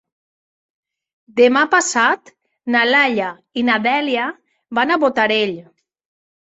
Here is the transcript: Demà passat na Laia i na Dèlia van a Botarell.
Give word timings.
Demà 1.41 1.63
passat 1.75 2.33
na 2.77 2.83
Laia 2.95 3.31
i 3.53 3.67
na 3.71 3.79
Dèlia 3.87 4.27
van 4.81 4.91
a 4.99 5.03
Botarell. 5.07 5.59